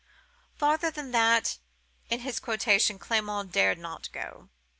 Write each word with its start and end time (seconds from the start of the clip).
Farther 0.55 0.89
than 0.89 1.11
that 1.11 1.59
in 2.09 2.21
his 2.21 2.39
quotation 2.39 2.97
Clement 2.97 3.51
dared 3.51 3.77
not 3.77 4.09
go. 4.11 4.49